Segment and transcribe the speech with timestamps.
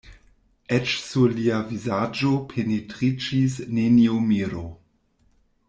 [0.77, 4.67] Eĉ sur lia vizaĝo pentriĝis neniu miro.